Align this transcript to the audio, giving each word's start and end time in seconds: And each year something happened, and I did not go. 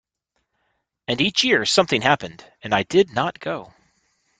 And 1.07 1.21
each 1.21 1.43
year 1.43 1.63
something 1.63 2.01
happened, 2.01 2.43
and 2.63 2.73
I 2.73 2.81
did 2.81 3.11
not 3.11 3.37
go. 3.39 3.75